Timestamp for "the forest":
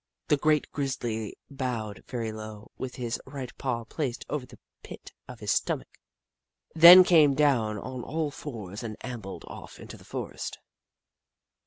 9.97-10.57